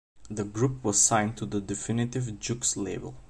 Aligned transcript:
The 0.31 0.43
group 0.45 0.83
was 0.83 0.99
signed 0.99 1.37
to 1.37 1.45
the 1.45 1.61
Definitive 1.61 2.23
Jux 2.23 2.75
label. 2.75 3.13